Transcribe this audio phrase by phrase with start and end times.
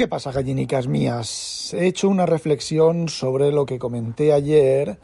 [0.00, 1.74] ¿Qué pasa, gallinicas mías?
[1.74, 4.98] He hecho una reflexión sobre lo que comenté ayer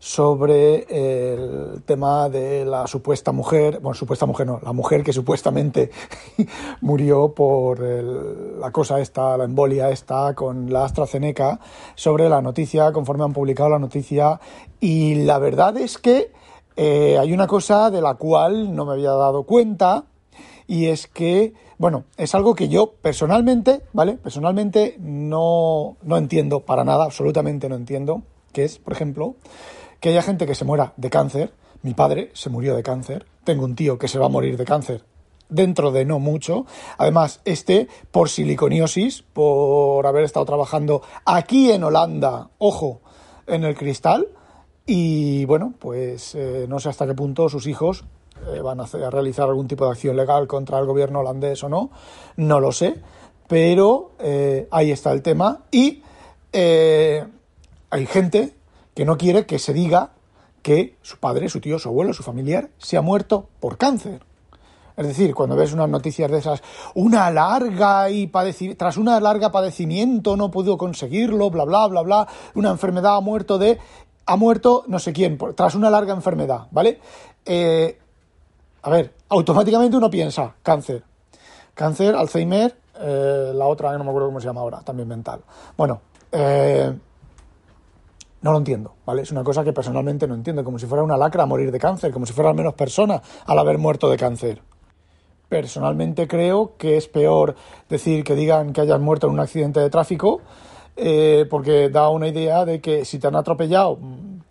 [0.00, 5.92] sobre el tema de la supuesta mujer, bueno, supuesta mujer no, la mujer que supuestamente
[6.80, 11.60] murió por la cosa esta, la embolia esta con la AstraZeneca,
[11.94, 14.40] sobre la noticia, conforme han publicado la noticia,
[14.80, 16.32] y la verdad es que
[16.74, 20.06] eh, hay una cosa de la cual no me había dado cuenta,
[20.66, 24.12] y es que bueno, es algo que yo personalmente, ¿vale?
[24.12, 29.34] Personalmente no, no entiendo para nada, absolutamente no entiendo, que es, por ejemplo,
[29.98, 31.52] que haya gente que se muera de cáncer.
[31.82, 33.26] Mi padre se murió de cáncer.
[33.42, 35.04] Tengo un tío que se va a morir de cáncer
[35.48, 36.66] dentro de no mucho.
[36.98, 43.00] Además, este por siliconiosis, por haber estado trabajando aquí en Holanda, ojo,
[43.48, 44.28] en el cristal.
[44.86, 48.04] Y bueno, pues eh, no sé hasta qué punto sus hijos
[48.48, 51.90] eh, van a, realizar algún tipo de acción legal contra el gobierno holandés o no,
[52.36, 53.00] no lo sé,
[53.46, 56.02] pero eh, ahí está el tema y
[56.52, 57.24] eh,
[57.90, 58.54] hay gente
[58.94, 60.10] que no quiere que se diga
[60.62, 64.20] que su padre, su tío, su abuelo, su familiar se ha muerto por cáncer.
[64.96, 66.62] Es decir, cuando ves unas noticias de esas,
[66.94, 68.30] una larga y
[68.76, 73.58] tras una larga padecimiento no pudo conseguirlo, bla bla bla bla, una enfermedad ha muerto
[73.58, 73.78] de
[74.26, 77.00] ha muerto no sé quién, tras una larga enfermedad, ¿vale?
[78.82, 81.04] A ver, automáticamente uno piensa cáncer.
[81.74, 85.40] Cáncer, Alzheimer, eh, la otra, no me acuerdo cómo se llama ahora, también mental.
[85.76, 86.00] Bueno,
[86.32, 86.92] eh,
[88.42, 89.22] no lo entiendo, ¿vale?
[89.22, 92.12] Es una cosa que personalmente no entiendo, como si fuera una lacra morir de cáncer,
[92.12, 94.60] como si fuera al menos persona al haber muerto de cáncer.
[95.48, 97.54] Personalmente creo que es peor
[97.88, 100.40] decir que digan que hayas muerto en un accidente de tráfico,
[100.96, 103.98] eh, porque da una idea de que si te han atropellado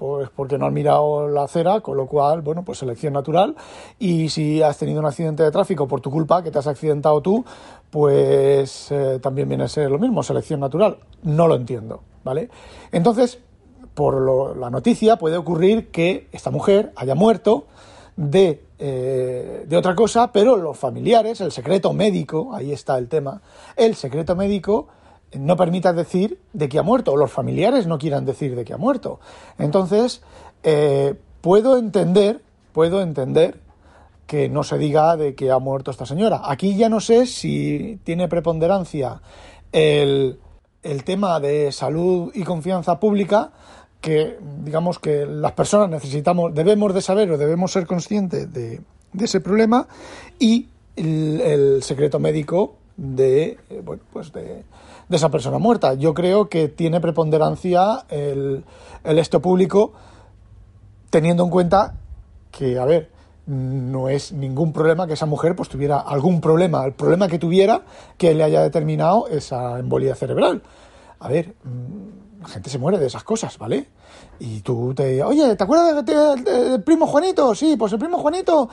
[0.02, 3.56] pues porque no has mirado la acera, con lo cual, bueno, pues selección natural.
[4.00, 7.22] Y si has tenido un accidente de tráfico por tu culpa, que te has accidentado
[7.22, 7.46] tú,
[7.92, 10.98] pues eh, también viene a ser lo mismo, selección natural.
[11.22, 12.50] No lo entiendo, ¿vale?
[12.92, 13.38] Entonces,
[13.94, 17.68] por la noticia puede ocurrir que esta mujer haya muerto
[18.16, 23.44] de, eh, de otra cosa, pero los familiares, el secreto médico, ahí está el tema,
[23.76, 24.88] el secreto médico
[25.34, 28.74] no permitas decir de que ha muerto, o los familiares no quieran decir de que
[28.74, 29.20] ha muerto.
[29.58, 30.22] Entonces,
[30.64, 32.42] eh, puedo entender,
[32.74, 33.60] puedo entender
[34.28, 36.42] que no se diga de que ha muerto esta señora.
[36.46, 39.22] Aquí ya no sé si tiene preponderancia
[39.72, 40.40] el,
[40.84, 43.52] el tema de salud y confianza pública,
[44.00, 48.82] que digamos que las personas necesitamos, debemos de saber o debemos ser conscientes de,
[49.14, 49.88] de ese problema,
[50.40, 54.64] y el, secreto médico de, eh, bueno, pues de,
[55.10, 55.94] de esa persona muerta.
[55.94, 58.64] Yo creo que tiene preponderancia el,
[59.04, 59.94] el esto público
[61.10, 61.96] teniendo en cuenta
[62.52, 63.10] que, a ver,
[63.46, 67.82] no es ningún problema que esa mujer pues tuviera algún problema, el problema que tuviera
[68.18, 70.62] que le haya determinado esa embolia cerebral.
[71.20, 73.88] A ver, mm, la gente se muere de esas cosas, ¿vale?
[74.40, 77.54] Y tú te oye, ¿te acuerdas del primo Juanito?
[77.54, 78.68] Sí, pues el primo Juanito,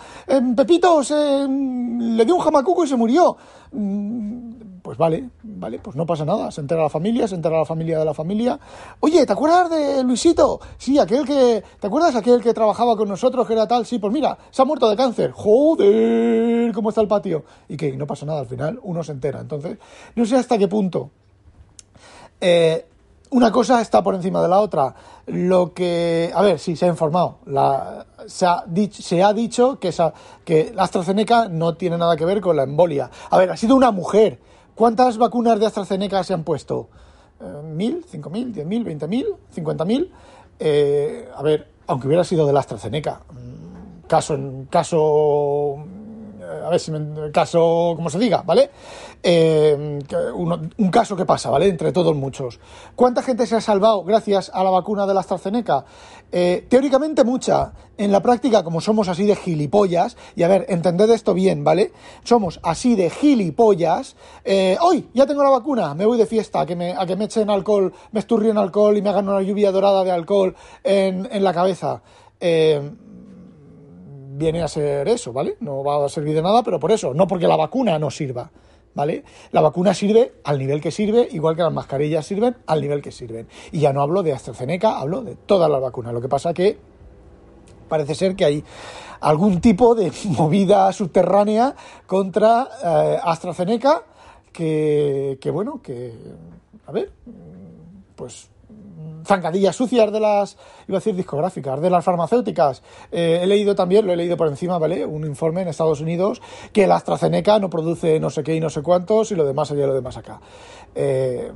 [0.56, 3.37] Pepito, se, le dio un jamacuco y se murió.
[3.73, 6.51] Mm, pues vale, vale, pues no pasa nada.
[6.51, 8.59] Se entera la familia, se entera la familia de la familia.
[9.01, 10.61] Oye, ¿te acuerdas de Luisito?
[10.79, 11.62] Sí, aquel que.
[11.79, 13.85] ¿Te acuerdas aquel que trabajaba con nosotros, que era tal?
[13.85, 15.33] Sí, pues mira, se ha muerto de cáncer.
[15.33, 17.45] Joder, ¿cómo está el patio?
[17.69, 19.41] Y que no pasa nada, al final uno se entera.
[19.41, 19.77] Entonces,
[20.17, 21.11] no sé hasta qué punto.
[22.41, 22.87] Eh,
[23.31, 24.94] una cosa está por encima de la otra.
[25.27, 26.31] Lo que.
[26.34, 27.39] A ver, sí, se ha informado.
[27.47, 30.12] La, se, ha dicho, se ha dicho que, esa,
[30.44, 33.11] que la AstraZeneca no tiene nada que ver con la embolia.
[33.31, 34.38] A ver, ha sido una mujer
[34.78, 36.88] ¿Cuántas vacunas de AstraZeneca se han puesto?
[37.64, 38.05] ¿Mil?
[38.08, 38.52] ¿Cinco mil?
[38.52, 38.85] ¿Diez mil?
[38.85, 39.26] ¿Veinte mil?
[39.50, 40.12] ¿Cincuenta mil?
[40.56, 44.38] Eh, a ver, aunque hubiera sido de la AstraZeneca, mm, caso
[44.70, 45.85] caso
[46.49, 48.71] a ver si me caso, como se diga, ¿vale?
[49.23, 49.99] Eh,
[50.37, 51.69] un caso que pasa, ¿vale?
[51.69, 52.61] Entre todos muchos.
[52.95, 55.85] ¿Cuánta gente se ha salvado gracias a la vacuna de la AstraZeneca?
[56.31, 57.73] Eh, teóricamente mucha.
[57.97, 61.93] En la práctica, como somos así de gilipollas, y a ver, entended esto bien, ¿vale?
[62.23, 64.15] Somos así de gilipollas.
[64.45, 67.17] Eh, hoy ya tengo la vacuna, me voy de fiesta, a que me, a que
[67.17, 70.55] me echen alcohol, me esturrien alcohol y me hagan una lluvia dorada de alcohol
[70.85, 72.03] en, en la cabeza.
[72.41, 72.89] Eh,
[74.38, 75.56] viene a ser eso, ¿vale?
[75.61, 78.50] No va a servir de nada, pero por eso, no porque la vacuna no sirva,
[78.94, 79.25] ¿vale?
[79.50, 83.11] La vacuna sirve al nivel que sirve, igual que las mascarillas sirven al nivel que
[83.11, 83.49] sirven.
[83.73, 86.14] Y ya no hablo de AstraZeneca, hablo de todas las vacunas.
[86.14, 86.79] Lo que pasa que
[87.88, 88.64] parece ser que hay
[89.20, 91.75] algún tipo de movida subterránea
[92.06, 94.05] contra eh, AstraZeneca
[94.52, 96.12] que, que, bueno, que,
[96.87, 97.12] a ver,
[98.14, 98.49] pues
[99.28, 100.56] zancadillas sucias de las,
[100.88, 102.82] iba a decir discográficas, de las farmacéuticas.
[103.12, 105.04] Eh, he leído también, lo he leído por encima, ¿vale?
[105.04, 106.40] Un informe en Estados Unidos
[106.72, 109.70] que la AstraZeneca no produce no sé qué y no sé cuántos y lo demás
[109.70, 110.40] allá y lo demás acá.
[110.94, 111.52] Eh,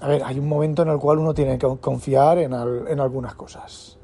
[0.00, 3.34] a ver, hay un momento en el cual uno tiene que confiar en, en algunas
[3.34, 3.96] cosas.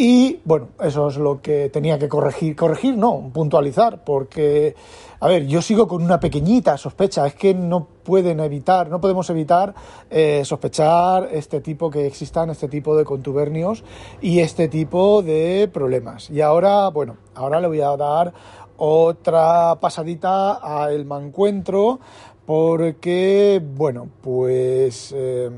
[0.00, 2.54] Y bueno, eso es lo que tenía que corregir.
[2.54, 4.76] Corregir, no, puntualizar, porque,
[5.18, 7.26] a ver, yo sigo con una pequeñita sospecha.
[7.26, 9.74] Es que no pueden evitar, no podemos evitar
[10.08, 13.82] eh, sospechar este tipo que existan, este tipo de contubernios
[14.20, 16.30] y este tipo de problemas.
[16.30, 18.32] Y ahora, bueno, ahora le voy a dar
[18.76, 21.98] otra pasadita al mancuentro,
[22.46, 25.12] porque, bueno, pues.
[25.12, 25.50] Eh,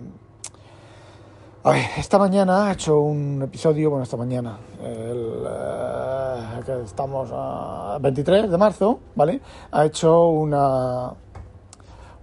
[1.62, 7.28] a ver, esta mañana he hecho un episodio, bueno, esta mañana, el, eh, que estamos
[7.32, 9.42] a 23 de marzo, ¿vale?
[9.70, 11.12] Ha hecho una,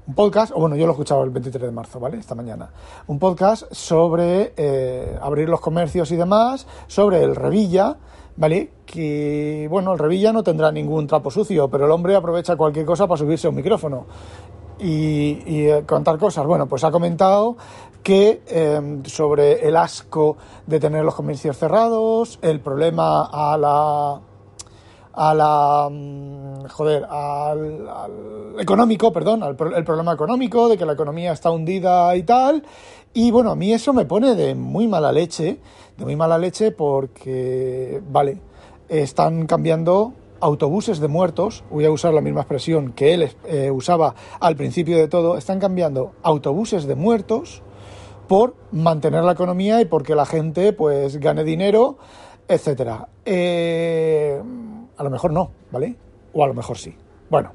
[0.08, 2.18] un podcast, o bueno, yo lo he escuchado el 23 de marzo, ¿vale?
[2.18, 2.72] Esta mañana.
[3.06, 7.96] Un podcast sobre eh, abrir los comercios y demás, sobre el Revilla,
[8.38, 8.72] ¿vale?
[8.88, 13.06] Que, bueno, el Revilla no tendrá ningún trapo sucio, pero el hombre aprovecha cualquier cosa
[13.06, 14.08] para subirse a un micrófono
[14.80, 16.46] y, y eh, contar cosas.
[16.48, 17.56] Bueno, pues ha comentado
[18.08, 24.22] que em, sobre el asco de tener los comercios cerrados, el problema a la
[25.12, 31.34] a la mm, joder al, económico perdón al, el problema económico de que la economía
[31.34, 32.64] está hundida y tal.
[33.14, 35.60] Y bueno a mí eso me pone de muy mala leche
[35.98, 38.40] de muy mala leche porque vale
[38.88, 44.16] están cambiando autobuses de muertos, voy a usar la misma expresión que él eh, usaba
[44.40, 47.64] al principio de todo, están cambiando autobuses de muertos
[48.28, 51.98] por mantener la economía y porque la gente pues gane dinero,
[52.48, 53.08] etcétera.
[53.26, 54.42] Eh,
[54.98, 55.96] a lo mejor no, ¿vale?
[56.34, 56.96] O a lo mejor sí.
[57.30, 57.52] Bueno,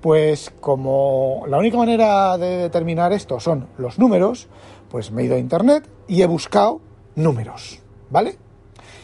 [0.00, 4.48] pues como la única manera de determinar esto son los números,
[4.90, 6.80] pues me he ido a internet y he buscado
[7.14, 8.36] números, ¿vale?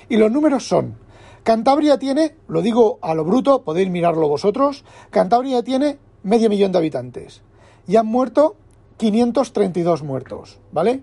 [0.09, 0.97] Y los números son,
[1.43, 6.79] Cantabria tiene, lo digo a lo bruto, podéis mirarlo vosotros, Cantabria tiene medio millón de
[6.79, 7.43] habitantes
[7.87, 8.57] y han muerto
[9.03, 11.03] 532 muertos, ¿vale?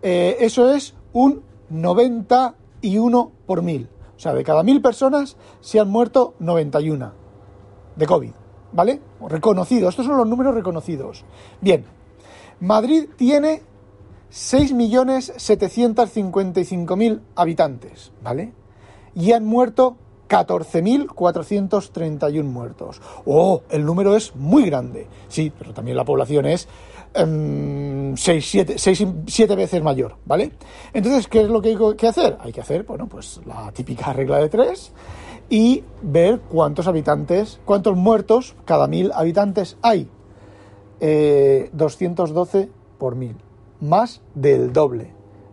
[0.00, 3.90] Eh, eso es un 91 por mil.
[4.16, 7.12] O sea, de cada mil personas se han muerto 91
[7.94, 8.32] de COVID,
[8.72, 9.02] ¿vale?
[9.28, 11.26] Reconocidos, estos son los números reconocidos.
[11.60, 11.84] Bien,
[12.60, 13.60] Madrid tiene
[14.32, 18.54] 6.755.000 habitantes, ¿vale?
[19.14, 19.98] Y han muerto
[20.30, 23.02] 14.431 muertos.
[23.24, 23.62] ¡Oh!
[23.70, 25.06] El número es muy grande.
[25.28, 26.66] Sí, pero también la población es
[27.16, 28.16] 6,
[29.26, 30.52] 7, veces mayor, ¿vale?
[30.92, 32.36] Entonces, ¿qué es lo que hay que hacer?
[32.40, 34.92] Hay que hacer, bueno, pues la típica regla de tres
[35.48, 40.08] y ver cuántos habitantes, cuántos muertos cada mil habitantes hay.
[40.98, 43.36] 212 eh, por mil,
[43.80, 45.12] más del doble.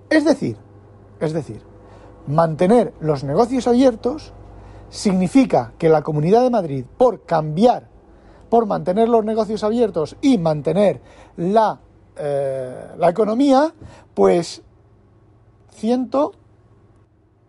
[0.10, 0.58] Es decir,
[1.20, 1.62] es decir,
[2.28, 4.34] mantener los negocios abiertos
[4.90, 7.90] significa que la Comunidad de Madrid, por cambiar
[8.54, 11.02] por mantener los negocios abiertos y mantener
[11.38, 11.80] la,
[12.16, 13.74] eh, la economía,
[14.14, 14.62] pues
[15.72, 16.12] 100,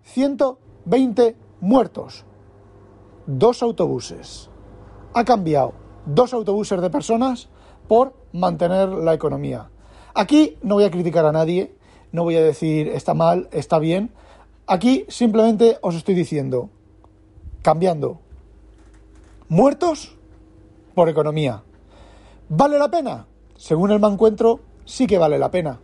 [0.02, 2.24] 120 muertos,
[3.26, 4.48] dos autobuses.
[5.12, 5.74] Ha cambiado
[6.06, 7.50] dos autobuses de personas
[7.86, 9.68] por mantener la economía.
[10.14, 11.74] Aquí no voy a criticar a nadie,
[12.12, 14.10] no voy a decir está mal, está bien.
[14.66, 16.70] Aquí simplemente os estoy diciendo,
[17.60, 18.20] cambiando
[19.50, 20.16] muertos
[20.94, 21.62] por economía.
[22.48, 23.26] ¿Vale la pena?
[23.56, 25.80] Según el encuentro, sí que vale la pena.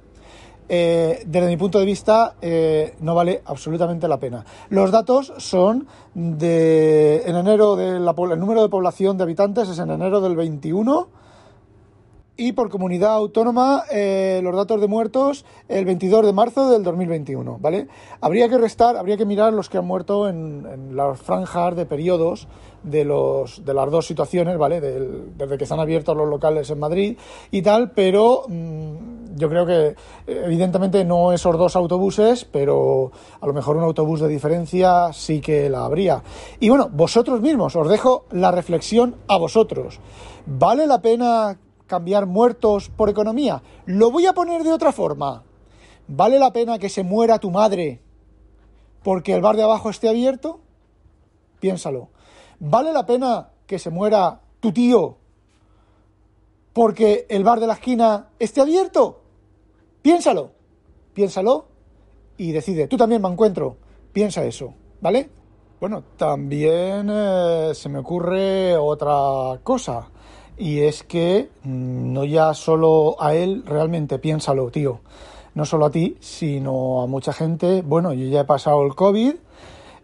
[0.69, 4.45] Eh, desde mi punto de vista, eh, no vale absolutamente la pena.
[4.69, 9.79] Los datos son de en enero de la, el número de población de habitantes es
[9.81, 11.09] en enero del 21
[12.41, 17.59] y por comunidad autónoma eh, los datos de muertos el 22 de marzo del 2021,
[17.61, 17.87] ¿vale?
[18.23, 22.49] Habría que restar, habría que mirar los que han muerto en, las franjas de periodos
[22.83, 24.81] de, los, de las dos situaciones, ¿vale?
[24.81, 27.19] desde que están abiertos los locales en Madrid
[27.51, 29.95] y tal, pero mm, yo creo que
[30.27, 35.69] evidentemente no esos dos autobuses, pero a lo mejor un autobús de diferencia sí que
[35.69, 36.23] la habría.
[36.59, 40.01] Y bueno, vosotros mismos, os dejo la reflexión a vosotros.
[40.47, 41.59] ¿Vale la pena
[41.91, 43.63] cambiar muertos por economía.
[43.85, 45.43] Lo voy a poner de otra forma.
[46.09, 48.01] ¿Vale la pena que se muera tu madre
[49.03, 50.61] porque el bar de abajo esté abierto?
[51.61, 52.09] Piénsalo.
[52.59, 55.17] ¿Vale la pena que se muera tu tío
[56.73, 59.21] porque el bar de la esquina esté abierto.
[60.03, 60.53] Piénsalo,
[61.13, 61.67] piénsalo
[62.37, 62.87] y decide.
[62.87, 63.77] Tú también me encuentro,
[64.13, 65.29] piensa eso, ¿vale?
[65.81, 70.11] Bueno, también eh, se me ocurre otra cosa.
[70.61, 75.01] Y es que mm, no ya solo a él, realmente piénsalo, tío.
[75.55, 77.81] No solo a ti, sino a mucha gente.
[77.81, 79.37] Bueno, yo ya he pasado el COVID,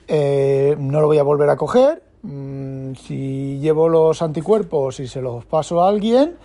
[0.08, 2.02] eh, no lo voy a volver a coger.
[2.22, 6.36] Mm, si llevo los anticuerpos y se los paso a alguien,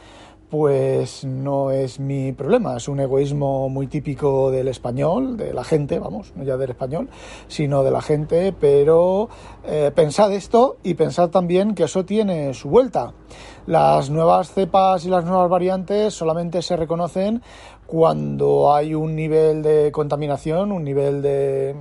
[0.52, 5.98] pues no es mi problema, es un egoísmo muy típico del español, de la gente,
[5.98, 7.08] vamos, no ya del español,
[7.48, 9.30] sino de la gente, pero
[9.64, 13.14] eh, pensad esto y pensad también que eso tiene su vuelta.
[13.66, 17.42] Las nuevas cepas y las nuevas variantes solamente se reconocen
[17.88, 21.78] cuando hay un nivel de contaminación, un nivel de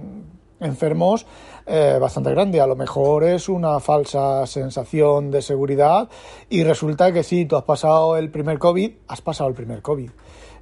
[0.60, 1.26] enfermos
[1.72, 2.60] eh, bastante grande.
[2.60, 6.08] A lo mejor es una falsa sensación de seguridad
[6.48, 10.10] y resulta que sí, tú has pasado el primer COVID, has pasado el primer COVID.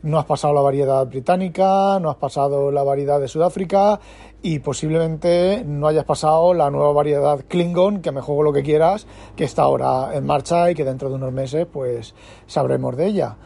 [0.03, 3.99] No has pasado la variedad británica, no has pasado la variedad de Sudáfrica
[4.43, 9.07] y posiblemente no hayas pasado la nueva variedad Klingon, que me juego lo que quieras,
[9.35, 12.15] que está ahora en marcha y que dentro de unos meses pues
[12.47, 13.37] sabremos de ella.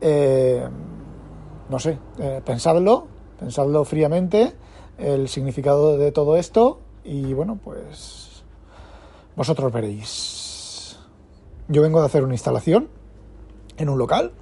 [0.00, 0.68] Eh,
[1.70, 3.06] no sé, eh, pensadlo,
[3.38, 4.54] pensadlo fríamente
[4.98, 8.42] el significado de todo esto y bueno, pues
[9.36, 10.98] vosotros veréis.
[11.68, 12.88] Yo vengo de hacer una instalación
[13.76, 14.32] en un local,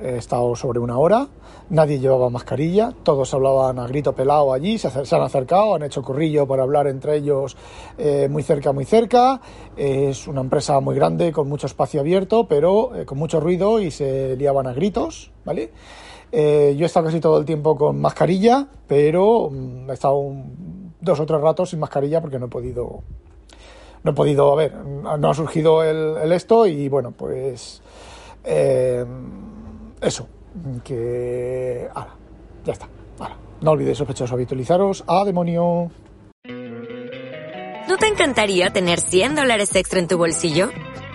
[0.00, 1.26] he estado sobre una hora,
[1.70, 6.46] nadie llevaba mascarilla, todos hablaban a grito pelado allí, se, han acercado, han hecho corrillo
[6.46, 7.56] para hablar entre ellos
[7.98, 9.40] eh, muy cerca, muy cerca.
[9.76, 13.90] es una empresa muy grande con mucho espacio abierto, pero eh, con mucho ruido y
[13.90, 15.72] se liaban a gritos, ¿vale?
[16.30, 20.18] Eh, yo he estado casi todo el tiempo con mascarilla, pero mm, he estado
[21.08, 23.02] dos o tres ratos sin mascarilla porque no he podido.
[24.04, 27.82] No he podido, a ver, no ha surgido el, esto y bueno, pues.
[28.44, 29.04] Eh,
[30.00, 30.28] eso,
[30.84, 31.88] que.
[31.92, 32.14] Ahora,
[32.64, 32.88] ya está.
[33.18, 35.02] Ahora, no olvidéis, sospechosos, habitualizaros.
[35.06, 35.90] ¡A demonio!
[37.88, 40.68] ¿No te encantaría tener 100 dólares extra en tu bolsillo?